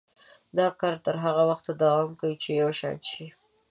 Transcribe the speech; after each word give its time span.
دا 0.57 0.67
کار 0.79 0.95
تر 1.05 1.15
هغه 1.25 1.43
وخته 1.51 1.71
دوام 1.83 2.09
کوي 2.19 2.35
چې 2.43 2.49
یو 2.61 2.69
شان 2.79 2.97
شي. 3.09 3.25